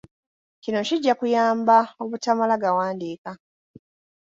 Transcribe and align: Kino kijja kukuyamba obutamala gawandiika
Kino 0.63 0.79
kijja 0.87 1.13
kukuyamba 1.15 1.77
obutamala 2.03 2.55
gawandiika 2.63 3.31